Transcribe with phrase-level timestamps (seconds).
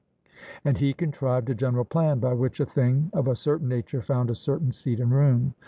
[0.65, 4.31] And he contrived a general plan by which a thing of a certain nature found
[4.31, 5.53] a certain seat and room.